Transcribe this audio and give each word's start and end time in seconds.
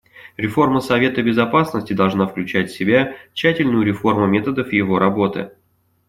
Реформа 0.35 0.79
Совета 0.81 1.21
Безопасности 1.21 1.93
должна 1.93 2.25
включать 2.25 2.71
в 2.71 2.75
себя 2.75 3.15
тщательную 3.35 3.83
реформу 3.83 4.25
методов 4.25 4.73
его 4.73 4.97
работы. 4.97 5.51